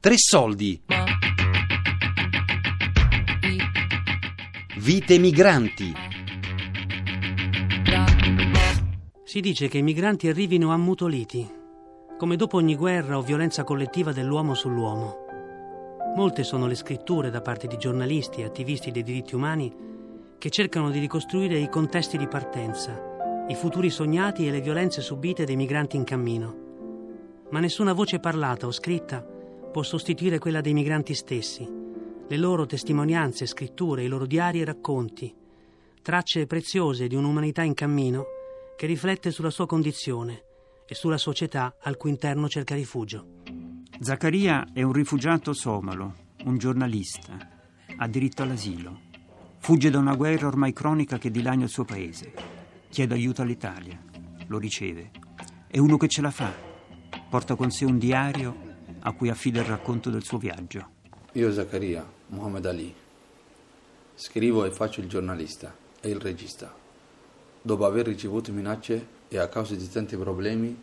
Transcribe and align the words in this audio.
Tre 0.00 0.14
soldi. 0.16 0.80
Vite 4.76 5.18
migranti. 5.18 5.92
Si 9.24 9.40
dice 9.40 9.66
che 9.66 9.78
i 9.78 9.82
migranti 9.82 10.28
arrivino 10.28 10.70
ammutoliti, 10.70 11.50
come 12.16 12.36
dopo 12.36 12.58
ogni 12.58 12.76
guerra 12.76 13.18
o 13.18 13.22
violenza 13.22 13.64
collettiva 13.64 14.12
dell'uomo 14.12 14.54
sull'uomo. 14.54 15.16
Molte 16.14 16.44
sono 16.44 16.68
le 16.68 16.76
scritture 16.76 17.30
da 17.30 17.40
parte 17.40 17.66
di 17.66 17.76
giornalisti 17.76 18.42
e 18.42 18.44
attivisti 18.44 18.92
dei 18.92 19.02
diritti 19.02 19.34
umani 19.34 19.74
che 20.38 20.50
cercano 20.50 20.90
di 20.90 21.00
ricostruire 21.00 21.58
i 21.58 21.68
contesti 21.68 22.16
di 22.16 22.28
partenza, 22.28 23.46
i 23.48 23.54
futuri 23.56 23.90
sognati 23.90 24.46
e 24.46 24.52
le 24.52 24.60
violenze 24.60 25.00
subite 25.00 25.44
dai 25.44 25.56
migranti 25.56 25.96
in 25.96 26.04
cammino. 26.04 26.66
Ma 27.50 27.58
nessuna 27.58 27.94
voce 27.94 28.20
parlata 28.20 28.64
o 28.64 28.70
scritta 28.70 29.34
può 29.70 29.82
sostituire 29.82 30.38
quella 30.38 30.60
dei 30.60 30.72
migranti 30.72 31.14
stessi, 31.14 31.68
le 32.26 32.36
loro 32.36 32.66
testimonianze, 32.66 33.46
scritture, 33.46 34.04
i 34.04 34.08
loro 34.08 34.26
diari 34.26 34.60
e 34.60 34.64
racconti, 34.64 35.34
tracce 36.02 36.46
preziose 36.46 37.06
di 37.06 37.14
un'umanità 37.14 37.62
in 37.62 37.74
cammino 37.74 38.24
che 38.76 38.86
riflette 38.86 39.30
sulla 39.30 39.50
sua 39.50 39.66
condizione 39.66 40.44
e 40.86 40.94
sulla 40.94 41.18
società 41.18 41.76
al 41.80 41.96
cui 41.96 42.10
interno 42.10 42.48
cerca 42.48 42.74
rifugio. 42.74 43.42
Zaccaria 44.00 44.68
è 44.72 44.82
un 44.82 44.92
rifugiato 44.92 45.52
somalo, 45.52 46.14
un 46.44 46.56
giornalista, 46.56 47.36
ha 47.96 48.08
diritto 48.08 48.42
all'asilo. 48.42 49.00
Fugge 49.58 49.90
da 49.90 49.98
una 49.98 50.14
guerra 50.14 50.46
ormai 50.46 50.72
cronica 50.72 51.18
che 51.18 51.30
dilagna 51.30 51.64
il 51.64 51.70
suo 51.70 51.84
paese. 51.84 52.32
Chiede 52.88 53.14
aiuto 53.14 53.42
all'Italia, 53.42 54.00
lo 54.46 54.58
riceve. 54.58 55.10
È 55.66 55.78
uno 55.78 55.96
che 55.96 56.08
ce 56.08 56.22
la 56.22 56.30
fa. 56.30 56.52
Porta 57.28 57.56
con 57.56 57.70
sé 57.70 57.84
un 57.84 57.98
diario 57.98 58.67
a 59.00 59.12
cui 59.12 59.28
affida 59.28 59.60
il 59.60 59.66
racconto 59.66 60.10
del 60.10 60.22
suo 60.22 60.38
viaggio. 60.38 60.96
Io 61.32 61.52
Zaccaria, 61.52 62.06
Mohamed 62.28 62.66
Ali. 62.66 62.94
Scrivo 64.14 64.64
e 64.64 64.70
faccio 64.70 65.00
il 65.00 65.08
giornalista 65.08 65.74
e 66.00 66.08
il 66.08 66.20
regista. 66.20 66.74
Dopo 67.60 67.84
aver 67.84 68.06
ricevuto 68.06 68.52
minacce 68.52 69.06
e 69.28 69.38
a 69.38 69.48
causa 69.48 69.74
di 69.74 69.88
tanti 69.88 70.16
problemi, 70.16 70.76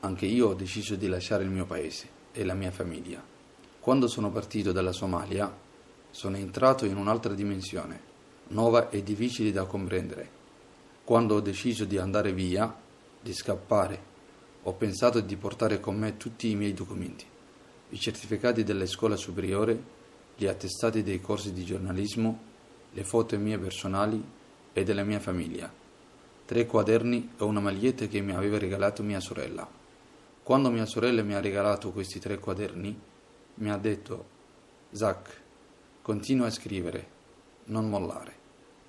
anche 0.00 0.26
io 0.26 0.48
ho 0.48 0.54
deciso 0.54 0.96
di 0.96 1.06
lasciare 1.06 1.44
il 1.44 1.50
mio 1.50 1.66
paese 1.66 2.08
e 2.32 2.44
la 2.44 2.54
mia 2.54 2.70
famiglia. 2.70 3.22
Quando 3.80 4.08
sono 4.08 4.30
partito 4.30 4.72
dalla 4.72 4.92
Somalia, 4.92 5.52
sono 6.10 6.36
entrato 6.36 6.86
in 6.86 6.96
un'altra 6.96 7.34
dimensione, 7.34 8.00
nuova 8.48 8.88
e 8.90 9.02
difficile 9.02 9.52
da 9.52 9.64
comprendere. 9.64 10.42
Quando 11.04 11.34
ho 11.34 11.40
deciso 11.40 11.84
di 11.84 11.98
andare 11.98 12.32
via, 12.32 12.74
di 13.20 13.32
scappare, 13.32 14.12
ho 14.62 14.72
pensato 14.72 15.20
di 15.20 15.36
portare 15.36 15.80
con 15.80 15.96
me 15.96 16.16
tutti 16.16 16.48
i 16.48 16.54
miei 16.56 16.72
documenti, 16.72 17.26
i 17.90 17.98
certificati 17.98 18.64
della 18.64 18.86
scuola 18.86 19.16
superiore, 19.16 19.92
gli 20.36 20.46
attestati 20.46 21.02
dei 21.02 21.20
corsi 21.20 21.52
di 21.52 21.64
giornalismo, 21.64 22.52
le 22.92 23.04
foto 23.04 23.38
mie 23.38 23.58
personali 23.58 24.22
e 24.72 24.82
della 24.84 25.04
mia 25.04 25.20
famiglia, 25.20 25.72
tre 26.44 26.66
quaderni 26.66 27.32
e 27.38 27.44
una 27.44 27.60
maglietta 27.60 28.06
che 28.06 28.20
mi 28.20 28.32
aveva 28.32 28.58
regalato 28.58 29.02
mia 29.02 29.20
sorella. 29.20 29.68
Quando 30.42 30.70
mia 30.70 30.86
sorella 30.86 31.22
mi 31.22 31.34
ha 31.34 31.40
regalato 31.40 31.92
questi 31.92 32.18
tre 32.18 32.38
quaderni, 32.38 33.00
mi 33.54 33.70
ha 33.70 33.76
detto, 33.76 34.24
Zach, 34.90 35.40
continua 36.02 36.46
a 36.46 36.50
scrivere, 36.50 37.08
non 37.66 37.88
mollare. 37.88 38.42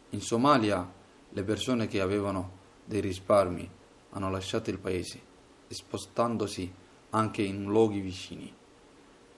In 0.09 0.21
Somalia 0.21 0.91
le 1.29 1.43
persone 1.43 1.87
che 1.87 2.01
avevano 2.01 2.63
dei 2.83 3.01
risparmi 3.01 3.69
hanno 4.11 4.29
lasciato 4.29 4.69
il 4.69 4.79
paese, 4.79 5.19
spostandosi 5.67 6.71
anche 7.11 7.41
in 7.41 7.65
luoghi 7.65 7.99
vicini. 7.99 8.53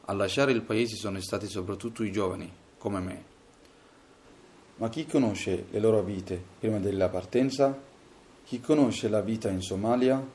A 0.09 0.13
lasciare 0.13 0.53
il 0.53 0.61
paese 0.61 0.95
sono 0.95 1.19
stati 1.19 1.47
soprattutto 1.47 2.01
i 2.01 2.13
giovani, 2.13 2.49
come 2.77 2.99
me. 3.01 3.23
Ma 4.77 4.87
chi 4.87 5.05
conosce 5.05 5.65
le 5.69 5.79
loro 5.79 6.01
vite 6.01 6.41
prima 6.59 6.79
della 6.79 7.09
partenza? 7.09 7.77
Chi 8.45 8.61
conosce 8.61 9.09
la 9.09 9.19
vita 9.19 9.49
in 9.49 9.59
Somalia? 9.61 10.25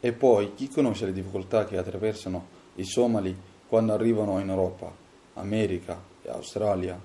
E 0.00 0.12
poi 0.12 0.54
chi 0.54 0.68
conosce 0.68 1.06
le 1.06 1.12
difficoltà 1.12 1.66
che 1.66 1.76
attraversano 1.76 2.48
i 2.74 2.84
somali 2.84 3.36
quando 3.68 3.92
arrivano 3.92 4.40
in 4.40 4.48
Europa, 4.48 4.92
America 5.34 6.02
e 6.22 6.28
Australia 6.28 7.00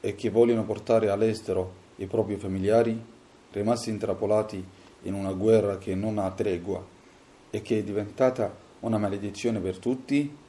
e 0.00 0.16
che 0.16 0.30
vogliono 0.30 0.64
portare 0.64 1.08
all'estero 1.08 1.72
i 1.98 2.06
propri 2.06 2.36
familiari, 2.36 3.00
rimasti 3.52 3.90
intrappolati 3.90 4.66
in 5.02 5.14
una 5.14 5.32
guerra 5.32 5.78
che 5.78 5.94
non 5.94 6.18
ha 6.18 6.32
tregua 6.32 6.84
e 7.48 7.62
che 7.62 7.78
è 7.78 7.82
diventata 7.84 8.52
una 8.80 8.98
maledizione 8.98 9.60
per 9.60 9.78
tutti? 9.78 10.46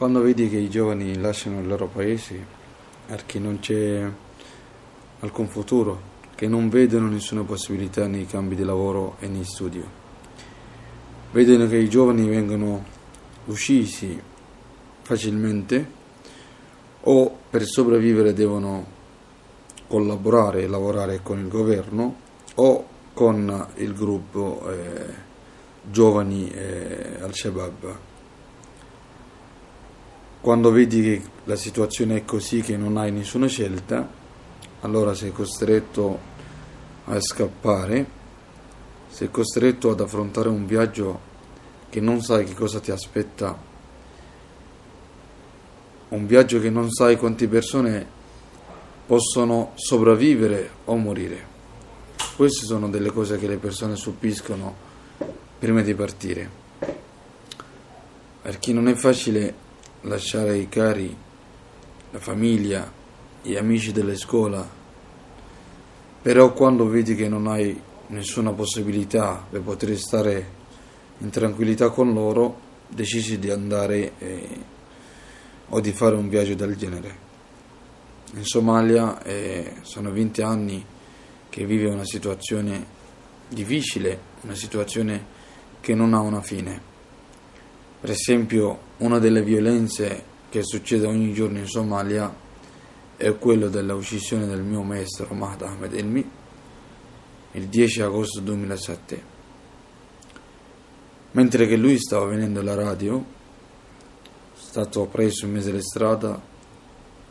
Quando 0.00 0.22
vedi 0.22 0.48
che 0.48 0.56
i 0.56 0.70
giovani 0.70 1.18
lasciano 1.18 1.60
il 1.60 1.66
loro 1.66 1.86
paese, 1.86 2.42
perché 3.04 3.38
non 3.38 3.58
c'è 3.58 4.10
alcun 5.20 5.46
futuro, 5.46 6.00
che 6.34 6.48
non 6.48 6.70
vedono 6.70 7.06
nessuna 7.08 7.42
possibilità 7.42 8.06
nei 8.06 8.24
cambi 8.24 8.54
di 8.54 8.64
lavoro 8.64 9.16
e 9.18 9.28
nei 9.28 9.44
studi. 9.44 9.84
Vedono 11.32 11.68
che 11.68 11.76
i 11.76 11.90
giovani 11.90 12.26
vengono 12.26 12.82
uccisi 13.44 14.18
facilmente 15.02 15.86
o 17.02 17.36
per 17.50 17.64
sopravvivere 17.66 18.32
devono 18.32 18.86
collaborare 19.86 20.62
e 20.62 20.66
lavorare 20.66 21.20
con 21.22 21.40
il 21.40 21.48
governo 21.48 22.14
o 22.54 22.86
con 23.12 23.68
il 23.74 23.92
gruppo 23.92 24.66
eh, 24.66 25.14
giovani 25.82 26.50
eh, 26.50 27.18
al-Shabaab. 27.20 28.08
Quando 30.40 30.70
vedi 30.70 31.02
che 31.02 31.22
la 31.44 31.54
situazione 31.54 32.16
è 32.16 32.24
così 32.24 32.62
che 32.62 32.78
non 32.78 32.96
hai 32.96 33.12
nessuna 33.12 33.46
scelta, 33.46 34.08
allora 34.80 35.12
sei 35.12 35.32
costretto 35.32 36.18
a 37.04 37.20
scappare, 37.20 38.06
sei 39.08 39.30
costretto 39.30 39.90
ad 39.90 40.00
affrontare 40.00 40.48
un 40.48 40.64
viaggio 40.64 41.28
che 41.90 42.00
non 42.00 42.22
sai 42.22 42.46
che 42.46 42.54
cosa 42.54 42.80
ti 42.80 42.90
aspetta, 42.90 43.54
un 46.08 46.26
viaggio 46.26 46.58
che 46.58 46.70
non 46.70 46.90
sai 46.90 47.18
quante 47.18 47.46
persone 47.46 48.06
possono 49.06 49.72
sopravvivere 49.74 50.70
o 50.86 50.96
morire. 50.96 51.48
Queste 52.36 52.64
sono 52.64 52.88
delle 52.88 53.10
cose 53.10 53.36
che 53.36 53.46
le 53.46 53.58
persone 53.58 53.94
subiscono 53.94 54.74
prima 55.58 55.82
di 55.82 55.94
partire. 55.94 56.50
Perché 58.40 58.72
non 58.72 58.88
è 58.88 58.94
facile 58.94 59.68
lasciare 60.02 60.56
i 60.56 60.68
cari, 60.68 61.14
la 62.10 62.18
famiglia, 62.18 62.90
gli 63.42 63.56
amici 63.56 63.92
della 63.92 64.14
scuola, 64.14 64.68
però 66.22 66.52
quando 66.52 66.86
vedi 66.86 67.14
che 67.14 67.28
non 67.28 67.46
hai 67.46 67.80
nessuna 68.08 68.52
possibilità 68.52 69.44
per 69.48 69.62
poter 69.62 69.96
stare 69.96 70.58
in 71.18 71.30
tranquillità 71.30 71.90
con 71.90 72.12
loro, 72.12 72.68
decisi 72.88 73.38
di 73.38 73.50
andare 73.50 74.12
eh, 74.18 74.48
o 75.68 75.80
di 75.80 75.92
fare 75.92 76.16
un 76.16 76.28
viaggio 76.28 76.54
del 76.54 76.76
genere. 76.76 77.28
In 78.34 78.44
Somalia 78.44 79.22
eh, 79.22 79.76
sono 79.82 80.10
20 80.10 80.42
anni 80.42 80.84
che 81.48 81.64
vive 81.64 81.88
una 81.88 82.04
situazione 82.04 82.98
difficile, 83.48 84.18
una 84.42 84.54
situazione 84.54 85.38
che 85.80 85.94
non 85.94 86.14
ha 86.14 86.20
una 86.20 86.40
fine. 86.40 86.80
Per 88.00 88.10
esempio, 88.10 88.88
una 89.00 89.18
delle 89.18 89.42
violenze 89.42 90.24
che 90.48 90.62
succede 90.62 91.06
ogni 91.06 91.32
giorno 91.32 91.58
in 91.58 91.66
Somalia 91.66 92.34
è 93.16 93.36
quello 93.38 93.68
della 93.68 93.94
uccisione 93.94 94.46
del 94.46 94.62
mio 94.62 94.82
maestro 94.82 95.32
Mahd 95.32 95.62
Ahmed 95.62 95.94
Elmi 95.94 96.30
il 97.52 97.66
10 97.66 98.02
agosto 98.02 98.40
2007. 98.40 99.38
Mentre 101.32 101.66
che 101.66 101.76
lui 101.76 101.98
stava 101.98 102.26
venendo 102.26 102.60
alla 102.60 102.74
radio, 102.74 103.18
è 103.18 104.58
stato 104.58 105.06
preso 105.06 105.46
in 105.46 105.52
mezzo 105.52 105.70
alla 105.70 105.80
strada 105.80 106.40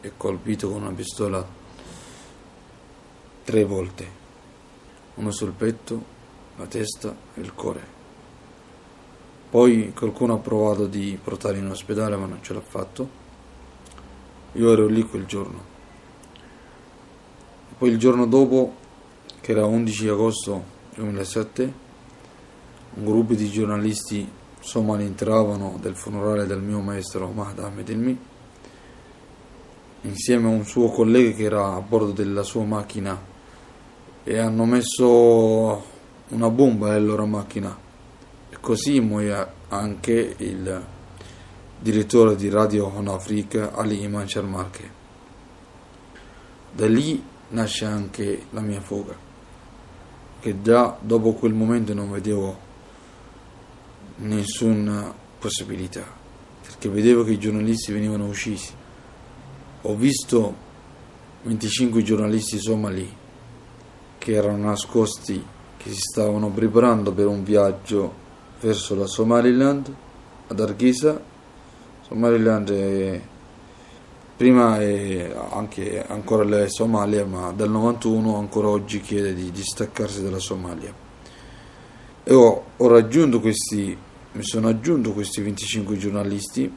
e 0.02 0.12
colpito 0.18 0.70
con 0.70 0.82
una 0.82 0.94
pistola 0.94 1.48
tre 3.44 3.64
volte, 3.64 4.08
uno 5.16 5.32
sul 5.32 5.52
petto, 5.52 6.04
la 6.58 6.66
testa 6.66 7.16
e 7.36 7.42
il 7.42 7.54
cuore. 7.54 7.99
Poi 9.50 9.94
qualcuno 9.96 10.36
ha 10.36 10.38
provato 10.38 10.86
di 10.86 11.18
portarlo 11.22 11.58
in 11.58 11.70
ospedale 11.70 12.16
ma 12.16 12.28
non 12.28 12.40
ce 12.42 12.54
l'ha 12.54 12.62
fatto. 12.62 13.10
Io 14.54 14.72
ero 14.72 14.86
lì 14.86 15.02
quel 15.04 15.26
giorno. 15.26 15.78
Poi 17.78 17.90
il 17.90 17.98
giorno 17.98 18.28
dopo, 18.28 18.76
che 19.42 19.52
era 19.52 19.66
11 19.66 20.08
agosto 20.08 20.64
2007, 20.96 21.74
un 22.96 23.06
gruppo 23.06 23.34
di 23.34 23.50
giornalisti 23.50 24.28
somali 24.60 25.06
entravano 25.06 25.78
del 25.82 25.96
funerale 25.96 26.46
del 26.46 26.62
mio 26.62 26.82
maestro 26.82 27.30
Mahd 27.30 27.60
Ahmed 27.60 27.90
Ilmi 27.90 28.18
insieme 30.02 30.48
a 30.48 30.52
un 30.52 30.66
suo 30.66 30.90
collega 30.90 31.36
che 31.36 31.44
era 31.44 31.74
a 31.74 31.82
bordo 31.82 32.12
della 32.12 32.44
sua 32.44 32.64
macchina 32.64 33.20
e 34.24 34.38
hanno 34.38 34.66
messo 34.66 35.84
una 36.30 36.50
bomba 36.50 36.92
nella 36.92 37.06
loro 37.06 37.26
macchina 37.26 37.88
così 38.60 39.00
muoia 39.00 39.54
anche 39.70 40.36
il 40.38 40.86
direttore 41.80 42.36
di 42.36 42.50
Radio 42.50 42.88
On 42.88 43.08
Africa 43.08 43.74
Ali 43.74 44.04
Iman 44.04 44.28
Sharmarke. 44.28 44.98
Da 46.72 46.88
lì 46.88 47.24
nasce 47.50 47.86
anche 47.86 48.46
la 48.52 48.62
mia 48.62 48.82
fuga, 48.82 49.16
che 50.40 50.62
già 50.62 50.98
dopo 51.00 51.34
quel 51.34 51.54
momento 51.54 51.94
non 51.94 52.12
vedevo 52.12 52.68
nessuna 54.18 55.14
possibilità, 55.40 56.06
perché 56.62 56.90
vedevo 56.90 57.24
che 57.24 57.32
i 57.32 57.40
giornalisti 57.40 57.92
venivano 57.92 58.26
uccisi. 58.26 58.72
Ho 59.84 59.96
visto 59.96 60.68
25 61.44 62.04
giornalisti 62.04 62.60
somali 62.60 63.16
che 64.18 64.34
erano 64.34 64.58
nascosti, 64.58 65.44
che 65.78 65.90
si 65.90 66.00
stavano 66.00 66.50
preparando 66.50 67.14
per 67.14 67.28
un 67.28 67.44
viaggio 67.44 68.19
verso 68.60 68.96
la 68.96 69.08
Somaliland, 69.08 69.94
ad 70.48 70.60
Arghisa. 70.60 71.22
Somaliland 72.02 72.72
è, 72.72 73.22
prima 74.36 74.80
è 74.80 75.36
anche 75.52 76.06
ancora 76.06 76.44
la 76.44 76.68
Somalia, 76.68 77.26
ma 77.26 77.52
dal 77.52 77.70
91 77.70 78.38
ancora 78.38 78.68
oggi 78.68 79.00
chiede 79.02 79.34
di 79.34 79.52
distaccarsi 79.52 80.24
dalla 80.24 80.40
Somalia. 80.40 80.94
E 82.24 82.34
ho, 82.34 82.64
ho 82.76 82.88
raggiunto 82.88 83.40
questi, 83.40 83.98
mi 84.32 84.44
sono 84.44 84.68
aggiunto 84.68 85.14
questi 85.14 85.42
25 85.42 85.98
giornalisti. 85.98 86.72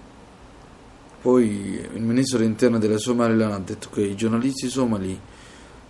Poi 1.23 1.81
il 1.95 2.03
ministro 2.03 2.39
dell'interno 2.39 2.79
della 2.79 2.99
Somaliland 2.99 3.53
ha 3.53 3.59
detto 3.59 3.89
che 3.91 4.03
i 4.03 4.17
giornalisti 4.17 4.69
somali 4.69 5.19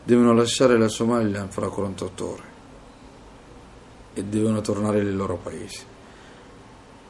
devono 0.05 0.35
lasciare 0.35 0.77
la 0.77 0.89
Somaliland 0.89 1.51
fra 1.51 1.69
48 1.69 2.31
ore 2.31 2.52
e 4.15 4.25
devono 4.25 4.61
tornare 4.61 5.03
nei 5.03 5.15
loro 5.15 5.37
paesi. 5.37 5.85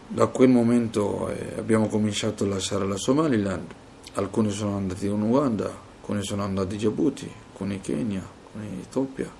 Da 0.08 0.26
quel 0.26 0.48
momento 0.48 1.28
eh, 1.28 1.54
abbiamo 1.58 1.88
cominciato 1.88 2.44
a 2.44 2.48
lasciare 2.48 2.86
la 2.86 2.96
Somaliland, 2.96 3.66
alcuni 4.14 4.50
sono 4.50 4.76
andati 4.76 5.06
in 5.06 5.20
Uganda, 5.20 5.72
alcuni 6.00 6.22
sono 6.22 6.42
andati 6.42 6.74
in 6.74 6.80
Djibouti, 6.80 7.30
alcuni 7.50 7.74
in 7.74 7.80
Kenya, 7.80 8.26
alcuni 8.44 8.66
in 8.66 8.80
Etiopia. 8.80 9.30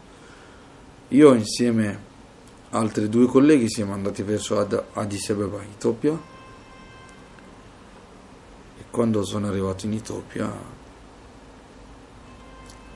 Io 1.09 1.35
insieme 1.35 1.99
a 2.71 2.79
altri 2.79 3.09
due 3.11 3.27
colleghi 3.27 3.69
siamo 3.69 3.93
andati 3.93 4.23
verso 4.23 4.59
Ad- 4.59 4.85
Addis 4.95 5.29
Abeba, 5.29 5.63
Etiopia 5.63 6.19
e 8.79 8.85
quando 8.91 9.23
sono 9.25 9.49
arrivato 9.49 9.85
in 9.85 9.93
Etiopia 9.93 10.51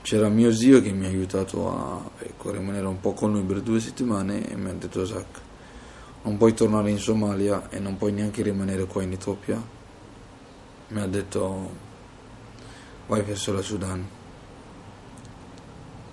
c'era 0.06 0.28
mio 0.28 0.52
zio 0.52 0.80
che 0.80 0.92
mi 0.92 1.04
ha 1.04 1.08
aiutato 1.08 1.68
a 1.68 2.10
ecco, 2.20 2.52
rimanere 2.52 2.86
un 2.86 3.00
po' 3.00 3.12
con 3.12 3.32
lui 3.32 3.42
per 3.42 3.60
due 3.60 3.80
settimane 3.80 4.48
e 4.48 4.54
mi 4.54 4.70
ha 4.70 4.72
detto 4.72 5.04
Zach 5.04 5.40
non 6.22 6.36
puoi 6.36 6.54
tornare 6.54 6.90
in 6.90 6.98
Somalia 6.98 7.68
e 7.70 7.80
non 7.80 7.96
puoi 7.96 8.12
neanche 8.12 8.44
rimanere 8.44 8.84
qua 8.84 9.02
in 9.02 9.10
Etiopia. 9.10 9.60
Mi 10.88 11.00
ha 11.00 11.06
detto 11.08 11.70
vai 13.08 13.22
verso 13.22 13.52
la 13.52 13.62
Sudan. 13.62 14.08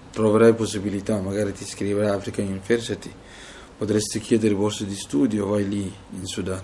Troverai 0.09 0.55
possibilità 0.55 1.19
magari 1.21 1.53
ti 1.53 1.61
iscriverai 1.61 2.09
a 2.09 2.13
African 2.15 2.47
University 2.47 3.13
potresti 3.77 4.19
chiedere 4.19 4.55
borse 4.55 4.87
di 4.87 4.95
studio 4.95 5.45
vai 5.45 5.69
lì 5.69 5.93
in 6.13 6.25
Sudan. 6.25 6.63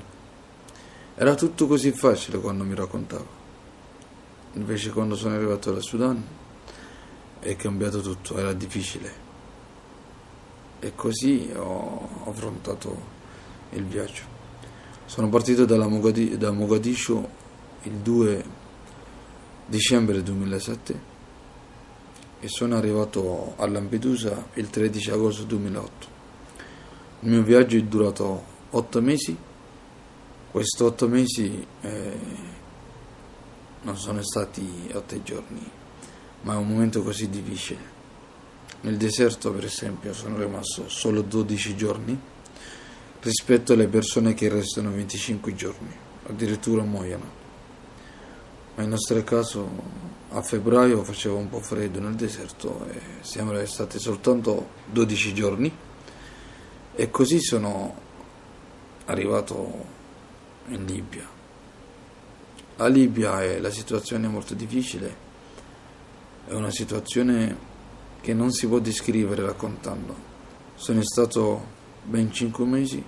Era 1.13 1.35
tutto 1.35 1.67
così 1.67 1.91
facile 1.91 2.39
quando 2.39 2.63
mi 2.63 2.73
raccontava. 2.73 3.37
Invece 4.53 4.89
quando 4.89 5.15
sono 5.15 5.35
arrivato 5.35 5.69
alla 5.69 5.81
Sudan 5.81 6.23
è 7.39 7.55
cambiato 7.55 8.01
tutto, 8.01 8.37
era 8.37 8.53
difficile. 8.53 9.27
E 10.79 10.93
così 10.95 11.51
ho 11.55 12.07
affrontato 12.25 13.17
il 13.71 13.85
viaggio. 13.85 14.23
Sono 15.05 15.29
partito 15.29 15.65
Mogadi- 15.87 16.37
da 16.37 16.51
Mogadiscio 16.51 17.29
il 17.83 17.93
2 17.93 18.45
dicembre 19.65 20.21
2007 20.23 21.07
e 22.41 22.47
sono 22.47 22.75
arrivato 22.77 23.53
a 23.57 23.67
Lampedusa 23.67 24.47
il 24.53 24.69
13 24.69 25.11
agosto 25.11 25.43
2008. 25.43 26.07
Il 27.21 27.29
mio 27.29 27.43
viaggio 27.43 27.77
è 27.77 27.81
durato 27.83 28.43
otto 28.69 29.01
mesi. 29.01 29.37
Questi 30.51 30.83
otto 30.83 31.07
mesi 31.07 31.65
eh, 31.81 32.17
non 33.81 33.97
sono 33.97 34.21
stati 34.21 34.89
otto 34.93 35.21
giorni, 35.21 35.69
ma 36.41 36.53
è 36.53 36.57
un 36.57 36.67
momento 36.67 37.01
così 37.01 37.29
difficile. 37.29 37.97
Nel 38.81 38.97
deserto, 38.97 39.51
per 39.51 39.65
esempio, 39.65 40.13
sono 40.13 40.37
rimasto 40.37 40.87
solo 40.87 41.21
12 41.21 41.75
giorni 41.75 42.17
rispetto 43.21 43.73
alle 43.73 43.87
persone 43.87 44.33
che 44.33 44.47
restano 44.47 44.91
25 44.91 45.53
giorni, 45.53 45.93
addirittura 46.27 46.83
muoiono. 46.83 47.37
Ma 48.75 48.81
nel 48.81 48.91
nostro 48.91 49.21
caso 49.23 49.67
a 50.29 50.41
febbraio 50.41 51.03
faceva 51.03 51.35
un 51.35 51.49
po' 51.49 51.59
freddo 51.59 51.99
nel 51.99 52.15
deserto 52.15 52.87
e 52.89 53.01
siamo 53.21 53.65
stati 53.65 53.99
soltanto 53.99 54.69
12 54.85 55.33
giorni 55.33 55.75
e 56.95 57.09
così 57.09 57.41
sono 57.41 57.95
arrivato 59.05 59.85
in 60.67 60.85
Libia. 60.85 61.27
La 62.77 62.87
Libia 62.87 63.59
la 63.59 63.71
situazione 63.71 64.27
è 64.27 64.29
molto 64.29 64.53
difficile 64.53 65.27
è 66.49 66.53
una 66.55 66.71
situazione 66.71 67.55
che 68.21 68.33
non 68.33 68.51
si 68.51 68.67
può 68.67 68.79
descrivere 68.79 69.43
raccontando. 69.43 70.15
Sono 70.73 71.03
stato 71.03 71.63
ben 72.03 72.31
cinque 72.31 72.65
mesi, 72.65 73.03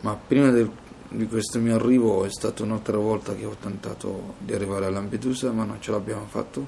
ma 0.00 0.16
prima 0.16 0.50
del, 0.50 0.68
di 1.10 1.28
questo 1.28 1.60
mio 1.60 1.76
arrivo 1.76 2.24
è 2.24 2.30
stata 2.30 2.64
un'altra 2.64 2.96
volta 2.96 3.36
che 3.36 3.44
ho 3.44 3.54
tentato 3.60 4.34
di 4.38 4.52
arrivare 4.52 4.86
a 4.86 4.90
Lampedusa, 4.90 5.52
ma 5.52 5.62
non 5.62 5.80
ce 5.80 5.92
l'abbiamo 5.92 6.26
fatto. 6.26 6.66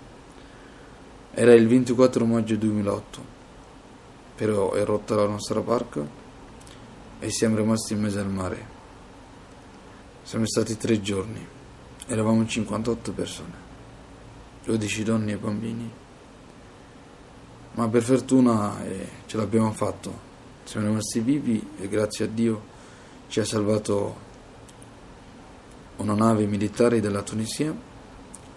Era 1.33 1.55
il 1.55 1.67
24 1.67 2.25
maggio 2.25 2.55
2008, 2.55 3.25
però 4.37 4.75
è 4.75 4.85
rotta 4.85 5.17
la 5.17 5.27
nostra 5.27 5.61
barca 5.61 6.07
e 7.19 7.31
siamo 7.31 7.57
rimasti 7.57 7.95
in 7.95 8.01
mezzo 8.01 8.21
al 8.21 8.31
mare. 8.31 8.75
Siamo 10.23 10.47
stati 10.47 10.77
tre 10.77 11.01
giorni, 11.01 11.45
eravamo 12.07 12.47
58 12.47 13.13
persone. 13.13 13.66
12 14.67 15.05
donne 15.05 15.33
e 15.33 15.37
bambini. 15.37 15.91
Ma 17.75 17.89
per 17.89 18.03
fortuna 18.03 18.85
eh, 18.85 19.09
ce 19.27 19.37
l'abbiamo 19.37 19.71
fatto, 19.71 20.13
siamo 20.65 20.89
rimasti 20.89 21.21
vivi 21.21 21.65
e 21.79 21.89
grazie 21.89 22.25
a 22.25 22.29
Dio 22.29 22.75
ci 23.29 23.39
ha 23.39 23.45
salvato 23.45 24.25
una 25.97 26.15
nave 26.15 26.47
militare 26.47 27.01
della 27.01 27.23
Tunisia, 27.23 27.75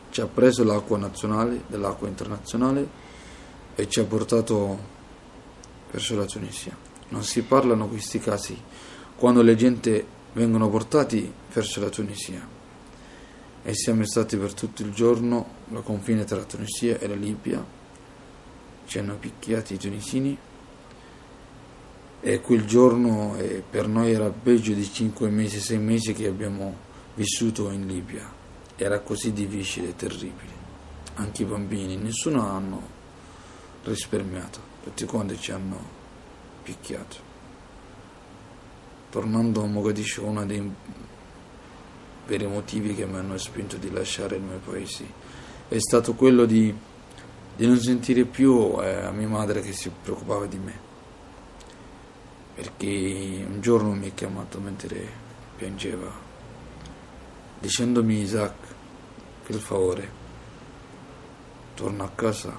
ci 0.10 0.22
ha 0.22 0.26
preso 0.26 0.64
l'acqua 0.64 0.98
nazionale 0.98 1.64
dell'acqua 1.68 2.08
internazionale 2.08 2.88
e 3.76 3.88
ci 3.88 4.00
ha 4.00 4.06
portato 4.06 4.80
verso 5.92 6.16
la 6.16 6.26
Tunisia. 6.26 6.76
Non 7.10 7.24
si 7.24 7.44
parlano 7.44 7.88
questi 7.88 8.20
casi 8.20 8.60
quando 9.16 9.44
le 9.44 9.56
gente 9.56 10.06
vengono 10.34 10.70
portati 10.70 11.32
verso 11.54 11.80
la 11.82 11.90
Tunisia 11.90 12.58
e 13.64 13.74
siamo 13.74 14.06
stati 14.06 14.38
per 14.38 14.54
tutto 14.54 14.82
il 14.82 14.94
giorno 14.94 15.58
alla 15.70 15.82
confine 15.82 16.24
tra 16.24 16.38
la 16.38 16.46
Tunisia 16.46 16.98
e 16.98 17.08
la 17.08 17.16
Libia. 17.16 17.64
Ci 18.86 19.00
hanno 19.00 19.16
picchiati 19.18 19.74
i 19.76 19.78
tunisini 19.78 20.38
e 22.22 22.42
quel 22.42 22.66
giorno 22.66 23.36
eh, 23.38 23.64
per 23.68 23.88
noi 23.88 24.12
era 24.12 24.30
peggio 24.30 24.74
di 24.74 24.84
5 24.84 25.30
mesi, 25.30 25.60
6 25.60 25.78
mesi 25.78 26.14
che 26.14 26.28
abbiamo 26.28 26.76
vissuto 27.16 27.70
in 27.70 27.86
Libia. 27.86 28.32
Era 28.76 29.00
così 29.00 29.34
difficile 29.34 29.90
e 29.90 29.96
terribile. 29.96 30.58
Anche 31.16 31.44
i 31.44 31.46
bambini, 31.46 31.98
nessuno 31.98 32.48
hanno 32.48 32.98
risparmiato, 33.84 34.60
tutti 34.84 35.06
quanti 35.06 35.40
ci 35.40 35.52
hanno 35.52 35.78
picchiato. 36.64 37.28
Tornando 39.10 39.64
a 39.64 39.68
Mogadiscio, 39.68 40.24
uno 40.24 40.46
dei 40.46 40.72
per 42.30 42.44
i 42.44 42.46
motivi 42.46 42.94
che 42.94 43.08
mi 43.08 43.18
hanno 43.18 43.40
spinto 43.40 43.78
di 43.78 43.90
lasciare 43.90 44.36
il 44.36 44.44
mio 44.44 44.60
paese. 44.60 45.04
È 45.68 45.80
stato 45.80 46.14
quello 46.14 46.46
di, 46.46 46.72
di 47.56 47.66
non 47.66 47.80
sentire 47.80 48.24
più 48.26 48.78
eh, 48.80 49.02
a 49.02 49.10
mia 49.10 49.28
madre 49.28 49.62
che 49.62 49.74
si 49.74 49.90
preoccupava 49.90 50.46
di 50.46 50.60
me. 50.60 50.80
Perché 52.54 53.44
un 53.48 53.60
giorno 53.62 53.94
mi 53.94 54.10
ha 54.10 54.12
chiamato 54.12 54.60
mentre 54.60 55.08
piangeva 55.56 56.28
dicendomi 57.58 58.22
Isaac 58.22 58.54
per 59.46 59.56
favore 59.56 60.10
torna 61.74 62.04
a 62.04 62.10
casa 62.10 62.58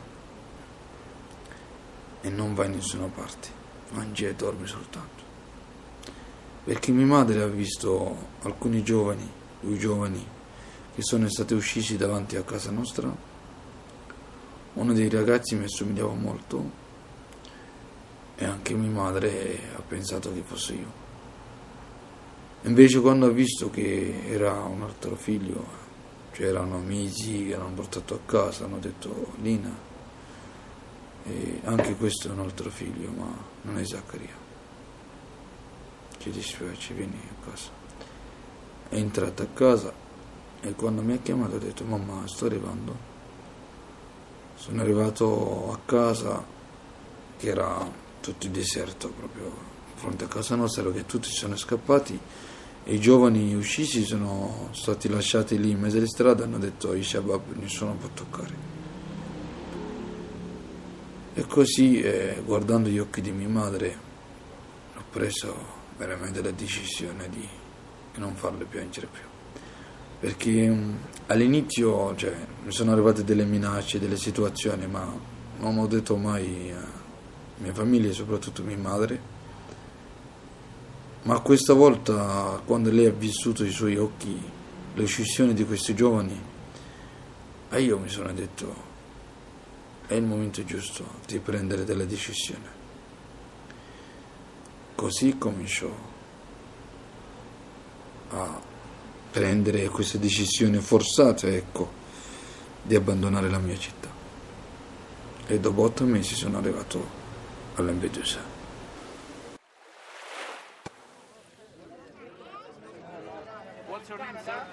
e 2.22 2.28
non 2.28 2.54
vai 2.54 2.66
in 2.66 2.72
nessuna 2.72 3.06
parte 3.06 3.48
mangi 3.90 4.24
e 4.24 4.34
dormi 4.34 4.66
soltanto. 4.66 5.22
Perché 6.64 6.90
mia 6.90 7.06
madre 7.06 7.40
ha 7.40 7.46
visto 7.46 8.16
alcuni 8.42 8.82
giovani 8.82 9.38
due 9.60 9.76
giovani 9.76 10.26
che 10.94 11.02
sono 11.02 11.28
stati 11.28 11.54
uccisi 11.54 11.96
davanti 11.96 12.36
a 12.36 12.42
casa 12.42 12.70
nostra. 12.70 13.14
Uno 14.72 14.92
dei 14.92 15.08
ragazzi 15.08 15.54
mi 15.56 15.64
assomigliava 15.64 16.12
molto 16.12 16.70
e 18.36 18.44
anche 18.44 18.74
mia 18.74 18.90
madre 18.90 19.58
ha 19.76 19.80
pensato 19.80 20.32
che 20.32 20.42
fosse 20.42 20.72
io. 20.74 20.98
Invece 22.62 23.00
quando 23.00 23.26
ha 23.26 23.30
visto 23.30 23.70
che 23.70 24.22
era 24.26 24.52
un 24.64 24.82
altro 24.82 25.16
figlio, 25.16 25.78
c'erano 26.32 26.76
amici 26.76 27.46
che 27.46 27.56
l'hanno 27.56 27.74
portato 27.74 28.14
a 28.14 28.20
casa, 28.24 28.64
hanno 28.64 28.78
detto 28.78 29.32
Lina, 29.40 29.88
anche 31.64 31.94
questo 31.96 32.28
è 32.28 32.30
un 32.30 32.40
altro 32.40 32.70
figlio, 32.70 33.10
ma 33.10 33.32
non 33.62 33.78
è 33.78 33.84
Zaccaria. 33.84 34.34
Ci 36.18 36.30
dispiace, 36.30 36.94
vieni 36.94 37.18
a 37.18 37.50
casa. 37.50 37.79
È 38.90 38.96
entrata 38.96 39.44
a 39.44 39.46
casa 39.54 39.92
e 40.60 40.72
quando 40.74 41.00
mi 41.00 41.14
ha 41.14 41.18
chiamato 41.18 41.56
ha 41.56 41.58
detto 41.60 41.84
mamma 41.84 42.26
sto 42.26 42.46
arrivando. 42.46 43.08
Sono 44.56 44.82
arrivato 44.82 45.72
a 45.72 45.78
casa 45.86 46.44
che 47.38 47.48
era 47.48 47.88
tutto 48.20 48.48
deserto 48.48 49.08
proprio 49.08 49.50
fronte 49.94 50.24
a 50.24 50.26
casa 50.26 50.56
nostra 50.56 50.90
che 50.90 51.06
tutti 51.06 51.30
sono 51.30 51.56
scappati 51.56 52.18
e 52.84 52.94
i 52.94 52.98
giovani 52.98 53.54
usciti 53.54 54.04
sono 54.04 54.70
stati 54.72 55.08
lasciati 55.08 55.58
lì 55.58 55.70
in 55.70 55.78
mezzo 55.78 55.98
alla 55.98 56.06
strada 56.06 56.44
hanno 56.44 56.58
detto 56.58 56.90
ai 56.90 57.04
shabab 57.04 57.54
nessuno 57.60 57.94
può 57.94 58.08
toccare. 58.12 58.78
E 61.32 61.46
così, 61.46 62.00
eh, 62.00 62.42
guardando 62.44 62.88
gli 62.88 62.98
occhi 62.98 63.20
di 63.20 63.30
mia 63.30 63.48
madre, 63.48 63.96
ho 64.96 65.04
preso 65.10 65.54
veramente 65.96 66.42
la 66.42 66.50
decisione 66.50 67.28
di 67.28 67.48
non 68.20 68.36
farle 68.36 68.64
piangere 68.64 69.08
più. 69.10 69.22
Perché 70.20 70.68
um, 70.68 70.96
all'inizio 71.26 72.14
cioè, 72.14 72.34
mi 72.64 72.72
sono 72.72 72.92
arrivate 72.92 73.24
delle 73.24 73.44
minacce, 73.44 73.98
delle 73.98 74.16
situazioni, 74.16 74.86
ma 74.86 75.12
non 75.58 75.78
ho 75.78 75.86
detto 75.86 76.16
mai 76.16 76.70
a 76.70 76.86
mia 77.56 77.74
famiglia 77.74 78.12
soprattutto 78.12 78.62
mia 78.62 78.78
madre 78.78 79.38
ma 81.22 81.38
questa 81.40 81.74
volta, 81.74 82.62
quando 82.64 82.90
lei 82.90 83.04
ha 83.04 83.12
vissuto 83.12 83.62
i 83.62 83.70
suoi 83.70 83.96
occhi 83.96 84.40
le 84.94 85.02
uccisioni 85.02 85.52
di 85.52 85.66
questi 85.66 85.94
giovani, 85.94 86.48
e 87.68 87.82
io 87.82 87.98
mi 87.98 88.08
sono 88.08 88.32
detto, 88.32 88.74
è 90.06 90.14
il 90.14 90.22
momento 90.22 90.64
giusto 90.64 91.04
di 91.26 91.38
prendere 91.38 91.84
delle 91.84 92.06
decisioni. 92.06 92.64
Così 94.94 95.36
cominciò 95.36 95.90
a 98.30 98.60
prendere 99.30 99.88
queste 99.88 100.18
decisioni 100.18 100.78
forzate, 100.78 101.56
ecco, 101.56 101.90
di 102.82 102.94
abbandonare 102.94 103.48
la 103.48 103.58
mia 103.58 103.76
città. 103.76 104.08
E 105.46 105.58
dopo 105.58 105.82
otto 105.82 106.04
mesi 106.04 106.34
sono 106.34 106.58
arrivato 106.58 107.18
a 107.74 107.82
Lampedusa. 107.82 108.58
What's 113.88 114.08
your 114.08 114.18
name, 114.18 114.38
sir? 114.44 114.64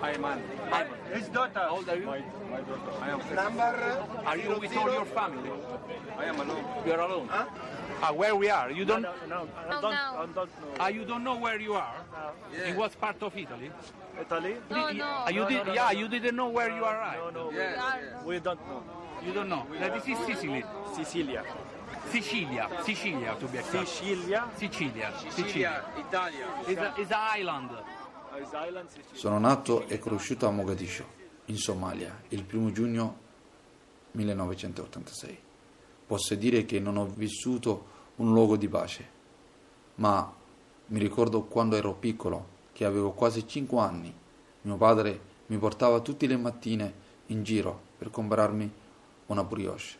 Ayman. 0.00 0.40
Ayman. 0.70 0.86
His 1.12 1.28
daughter. 1.28 1.60
How 1.60 1.76
old 1.76 1.88
are 1.88 1.96
you? 1.98 2.06
My, 2.06 2.22
my 2.50 2.60
daughter. 2.60 2.92
I 3.02 3.10
am. 3.10 3.20
Number. 3.34 4.06
Are 4.24 4.36
you 4.36 4.58
with 4.58 4.76
all 4.76 4.92
your 4.92 5.04
family? 5.06 5.50
I 6.16 6.24
am 6.24 6.40
alone. 6.40 6.64
You 6.86 6.92
are 6.92 7.00
alone. 7.00 7.28
Ah, 8.00 8.12
where 8.12 8.34
we 8.36 8.48
are? 8.50 8.70
You 8.70 8.84
don't. 8.84 9.02
No, 9.02 9.12
no, 9.28 9.48
I 9.56 9.76
Oh, 9.76 9.80
don't, 9.80 9.82
no. 9.82 9.88
I 9.98 10.26
don't 10.26 10.34
know. 10.36 10.48
Ah, 10.78 10.88
you 10.88 11.04
don't 11.04 11.22
know 11.24 11.36
where 11.36 11.58
you 11.60 11.74
are? 11.74 11.94
In 12.66 12.76
what 12.76 12.98
part 13.00 13.20
of 13.22 13.36
Italy? 13.36 13.70
Italy? 14.20 14.56
No, 14.70 14.90
no. 14.92 15.04
Ah, 15.04 15.28
you 15.30 15.40
No, 15.42 15.48
did, 15.48 15.58
no, 15.58 15.64
no, 15.64 15.72
yeah, 15.74 15.90
no. 15.92 15.98
you 15.98 16.08
didn't 16.08 16.36
know 16.36 16.48
where 16.48 16.70
you 16.70 16.80
No, 16.80 16.86
arrived. 16.88 17.34
no, 17.34 17.48
We 17.48 17.58
are- 17.60 18.22
we 18.24 18.38
don't 18.40 18.60
know. 18.68 18.82
You 19.24 19.32
don't 19.32 19.48
know. 19.48 19.66
That 19.80 19.96
is 19.96 20.06
in 20.06 20.16
Sicily. 20.26 20.64
Sicilia. 20.94 21.42
Sicilia. 22.10 22.68
Sicilia, 22.84 23.34
to 23.38 23.46
be 23.48 23.58
exact. 23.58 23.88
Sicilia. 23.88 24.48
Sicilia. 24.56 25.12
Sicilia. 25.30 25.84
Italia. 25.96 26.46
It's 26.96 27.10
a, 27.10 27.18
island. 27.34 27.70
Uh, 27.70 28.36
is 28.40 28.54
island 28.54 28.88
Sicilia. 28.90 29.16
Sono 29.18 29.38
nato 29.38 29.86
e 29.88 29.98
cresciuto 29.98 30.46
a 30.46 30.50
Mogadiscio, 30.50 31.04
in 31.46 31.56
Somalia, 31.56 32.16
il 32.28 32.44
primo 32.44 32.70
giugno 32.70 33.16
1986. 34.12 35.38
Posso 36.08 36.34
dire 36.36 36.64
che 36.64 36.80
non 36.80 36.96
ho 36.96 37.04
vissuto 37.04 37.84
un 38.16 38.32
luogo 38.32 38.56
di 38.56 38.66
pace, 38.66 39.06
ma 39.96 40.34
mi 40.86 40.98
ricordo 40.98 41.42
quando 41.42 41.76
ero 41.76 41.92
piccolo, 41.92 42.56
che 42.72 42.86
avevo 42.86 43.10
quasi 43.10 43.46
5 43.46 43.78
anni, 43.78 44.14
mio 44.62 44.76
padre 44.78 45.20
mi 45.48 45.58
portava 45.58 46.00
tutte 46.00 46.26
le 46.26 46.38
mattine 46.38 46.94
in 47.26 47.42
giro 47.42 47.78
per 47.98 48.08
comprarmi 48.08 48.72
una 49.26 49.44
brioche. 49.44 49.96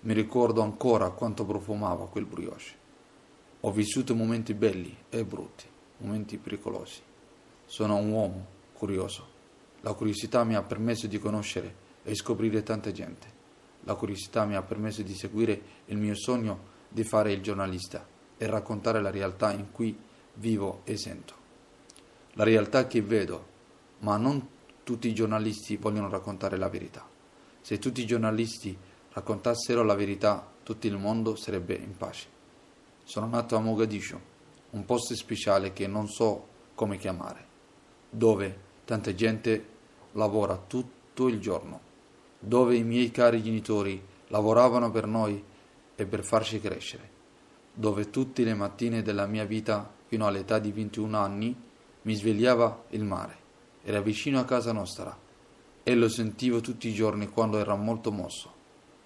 Mi 0.00 0.12
ricordo 0.12 0.60
ancora 0.60 1.08
quanto 1.08 1.46
profumava 1.46 2.06
quel 2.06 2.26
brioche. 2.26 2.82
Ho 3.60 3.72
vissuto 3.72 4.14
momenti 4.14 4.52
belli 4.52 4.94
e 5.08 5.24
brutti, 5.24 5.64
momenti 6.00 6.36
pericolosi. 6.36 7.00
Sono 7.64 7.96
un 7.96 8.10
uomo 8.10 8.46
curioso. 8.74 9.26
La 9.80 9.94
curiosità 9.94 10.44
mi 10.44 10.54
ha 10.54 10.62
permesso 10.62 11.06
di 11.06 11.18
conoscere 11.18 11.74
e 12.02 12.14
scoprire 12.14 12.62
tanta 12.62 12.92
gente. 12.92 13.33
La 13.84 13.94
curiosità 13.94 14.44
mi 14.44 14.54
ha 14.54 14.62
permesso 14.62 15.02
di 15.02 15.14
seguire 15.14 15.60
il 15.86 15.96
mio 15.96 16.14
sogno 16.14 16.72
di 16.88 17.04
fare 17.04 17.32
il 17.32 17.42
giornalista 17.42 18.06
e 18.36 18.46
raccontare 18.46 19.00
la 19.00 19.10
realtà 19.10 19.52
in 19.52 19.70
cui 19.70 19.96
vivo 20.34 20.80
e 20.84 20.96
sento. 20.96 21.34
La 22.32 22.44
realtà 22.44 22.86
che 22.86 23.02
vedo, 23.02 23.46
ma 24.00 24.16
non 24.16 24.48
tutti 24.82 25.08
i 25.08 25.14
giornalisti 25.14 25.76
vogliono 25.76 26.08
raccontare 26.08 26.56
la 26.56 26.68
verità. 26.68 27.06
Se 27.60 27.78
tutti 27.78 28.02
i 28.02 28.06
giornalisti 28.06 28.76
raccontassero 29.12 29.82
la 29.82 29.94
verità, 29.94 30.46
tutto 30.62 30.86
il 30.86 30.96
mondo 30.96 31.36
sarebbe 31.36 31.74
in 31.74 31.96
pace. 31.96 32.28
Sono 33.04 33.26
nato 33.26 33.56
a 33.56 33.60
Mogadiscio, 33.60 34.20
un 34.70 34.84
posto 34.84 35.14
speciale 35.14 35.72
che 35.72 35.86
non 35.86 36.08
so 36.08 36.48
come 36.74 36.96
chiamare, 36.98 37.46
dove 38.10 38.58
tanta 38.84 39.14
gente 39.14 39.72
lavora 40.12 40.56
tutto 40.56 41.28
il 41.28 41.38
giorno, 41.38 41.80
dove 42.44 42.76
i 42.76 42.84
miei 42.84 43.10
cari 43.10 43.42
genitori 43.42 44.02
lavoravano 44.28 44.90
per 44.90 45.06
noi 45.06 45.42
e 45.96 46.06
per 46.06 46.24
farci 46.24 46.60
crescere, 46.60 47.10
dove 47.72 48.10
tutte 48.10 48.44
le 48.44 48.54
mattine 48.54 49.02
della 49.02 49.26
mia 49.26 49.44
vita 49.44 49.90
fino 50.06 50.26
all'età 50.26 50.58
di 50.58 50.70
21 50.70 51.16
anni 51.16 51.56
mi 52.02 52.14
svegliava 52.14 52.84
il 52.90 53.04
mare, 53.04 53.36
era 53.82 54.00
vicino 54.00 54.38
a 54.38 54.44
casa 54.44 54.72
nostra 54.72 55.16
e 55.82 55.94
lo 55.94 56.08
sentivo 56.08 56.60
tutti 56.60 56.88
i 56.88 56.94
giorni 56.94 57.28
quando 57.28 57.58
era 57.58 57.74
molto 57.74 58.10
mosso, 58.10 58.52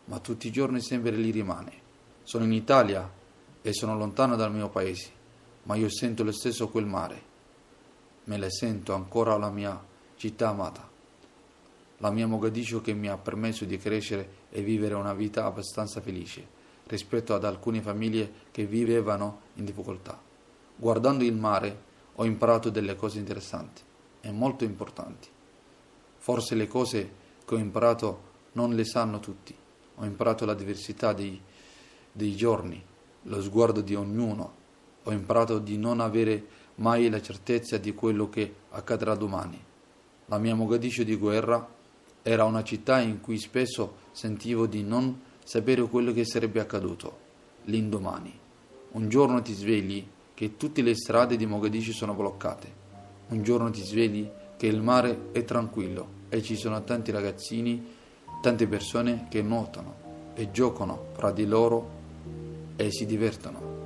ma 0.07 0.19
tutti 0.19 0.49
i 0.49 0.53
giorni 0.53 0.81
sempre 0.81 1.13
lì 1.13 1.31
rimane. 1.31 1.87
Sono 2.23 2.45
in 2.45 2.53
Italia 2.53 3.11
e 3.63 3.73
sono 3.73 3.97
lontano 3.97 4.37
dal 4.37 4.53
mio 4.53 4.69
paese, 4.69 5.11
ma 5.65 5.77
io 5.77 5.89
sento 5.89 6.25
lo 6.25 6.33
stesso 6.33 6.69
quel 6.69 6.87
mare. 6.87 7.23
Me 8.25 8.37
la 8.37 8.51
sento 8.51 8.95
ancora 8.95 9.37
la 9.37 9.51
mia 9.51 9.81
città 10.17 10.49
amata, 10.49 10.88
la 11.99 12.11
mia 12.11 12.27
Mogadiscio 12.27 12.81
che 12.81 12.93
mi 12.93 13.09
ha 13.09 13.17
permesso 13.17 13.65
di 13.65 13.77
crescere 13.79 14.47
e 14.51 14.63
vivere 14.63 14.95
una 14.95 15.15
vita 15.15 15.45
abbastanza 15.45 16.01
felice 16.01 16.57
rispetto 16.87 17.35
ad 17.35 17.45
alcune 17.45 17.83
famiglie 17.83 18.33
che 18.51 18.65
vivevano 18.65 19.41
in 19.55 19.65
difficoltà. 19.65 20.19
Guardando 20.75 21.25
il 21.25 21.35
mare 21.35 21.87
ho 22.15 22.25
imparato 22.25 22.71
delle 22.71 22.97
cose 22.97 23.19
interessanti 23.19 23.83
e 24.21 24.31
molto 24.31 24.65
importanti. 24.65 25.29
Forse 26.17 26.55
le 26.55 26.67
cose 26.67 27.11
che 27.45 27.55
ho 27.55 27.59
imparato 27.59 28.27
non 28.53 28.75
le 28.75 28.85
sanno 28.85 29.21
tutti. 29.21 29.55
Ho 29.97 30.05
imparato 30.05 30.45
la 30.45 30.55
diversità 30.55 31.13
dei, 31.13 31.41
dei 32.11 32.35
giorni, 32.35 32.83
lo 33.23 33.43
sguardo 33.43 33.81
di 33.81 33.95
ognuno. 33.95 34.55
Ho 35.05 35.13
imparato 35.13 35.59
di 35.59 35.77
non 35.77 36.01
avere 36.01 36.47
mai 36.77 37.09
la 37.09 37.21
certezza 37.21 37.77
di 37.77 37.95
quello 37.95 38.29
che 38.29 38.55
accadrà 38.71 39.15
domani. 39.15 39.63
La 40.27 40.39
mia 40.39 40.55
Mogadiscio 40.55 41.03
di 41.03 41.17
guerra 41.17 41.77
era 42.23 42.45
una 42.45 42.63
città 42.63 43.01
in 43.01 43.21
cui 43.21 43.39
spesso 43.39 44.07
sentivo 44.13 44.67
di 44.67 44.83
non 44.83 45.21
sapere 45.45 45.83
quello 45.83 46.13
che 46.13 46.25
sarebbe 46.25 46.61
accaduto 46.61 47.27
l'indomani. 47.65 48.39
Un 48.91 49.09
giorno 49.09 49.41
ti 49.43 49.53
svegli 49.53 50.07
che 50.35 50.57
tutte 50.57 50.83
le 50.83 50.95
strade 50.95 51.37
di 51.37 51.47
Mogadiscio 51.47 51.93
sono 51.93 52.15
bloccate. 52.15 52.87
Un 53.29 53.43
giorno 53.43 53.71
ti 53.71 53.83
svegli 53.83 54.29
che 54.57 54.67
il 54.67 54.81
mare 54.81 55.31
è 55.33 55.45
tranquillo 55.45 56.17
e 56.29 56.43
ci 56.43 56.57
sono 56.57 56.83
tanti 56.85 57.11
ragazzini, 57.11 57.85
tante 58.41 58.67
persone 58.67 59.27
che 59.29 59.43
nuotano 59.43 60.33
e 60.35 60.51
giocano 60.51 61.07
fra 61.13 61.31
di 61.31 61.47
loro 61.47 61.97
e 62.77 62.91
si 62.91 63.07
divertono. 63.07 63.77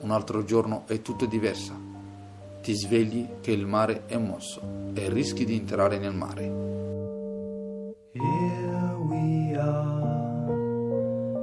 Un 0.00 0.10
altro 0.10 0.44
giorno 0.44 0.84
è 0.86 1.02
tutto 1.02 1.26
diverso. 1.26 1.72
Ti 2.62 2.74
svegli 2.74 3.26
che 3.40 3.52
il 3.52 3.66
mare 3.66 4.06
è 4.06 4.16
mosso 4.16 4.60
e 4.94 5.08
rischi 5.08 5.44
di 5.44 5.56
entrare 5.56 5.98
nel 5.98 6.14
mare. 6.14 6.85
Here 8.18 8.96
we 9.10 9.54
are, 9.56 10.56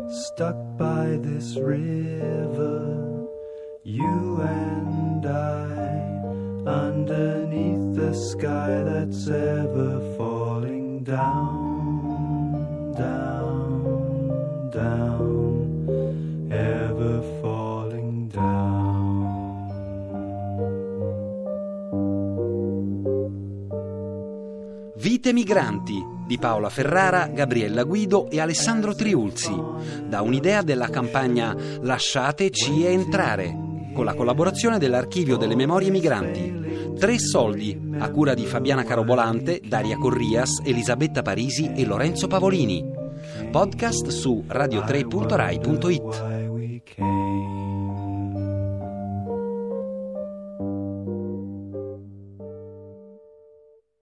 stuck 0.10 0.56
by 0.76 1.18
this 1.22 1.56
river, 1.56 3.28
you 3.84 4.42
and 4.42 5.24
I, 5.24 5.70
underneath 6.66 7.94
the 7.96 8.12
sky 8.14 8.82
that's 8.84 9.28
ever 9.28 10.00
falling 10.18 11.04
down, 11.04 12.94
down, 12.98 14.72
down, 14.72 16.50
ever 16.52 17.22
falling 17.42 18.30
down. 18.30 19.04
Vite 24.96 25.34
migranti 25.34 26.23
di 26.34 26.40
Paola 26.40 26.70
Ferrara, 26.70 27.28
Gabriella 27.28 27.84
Guido 27.84 28.28
e 28.28 28.40
Alessandro 28.40 28.96
Triulzi, 28.96 29.54
da 30.04 30.24
un'idea 30.24 30.64
della 30.64 30.90
campagna 30.90 31.56
Lasciateci 31.82 32.86
entrare, 32.86 33.56
con 33.94 34.04
la 34.04 34.16
collaborazione 34.16 34.80
dell'Archivio 34.80 35.38
delle 35.38 35.56
Memorie 35.56 35.92
Migranti. 35.92 36.92
Tre 36.98 37.20
soldi, 37.20 37.80
a 38.00 38.10
cura 38.10 38.34
di 38.34 38.46
Fabiana 38.46 38.84
Carobolante, 38.84 39.62
Daria 39.64 39.98
Corrias, 39.98 40.60
Elisabetta 40.64 41.22
Parisi 41.22 41.72
e 41.76 41.86
Lorenzo 41.86 42.26
Pavolini. 42.26 42.84
Podcast 43.52 44.08
su 44.08 44.44
radio3.rai.it. 44.48 46.02
why 46.02 46.48
we 46.48 46.82
came. 46.84 47.63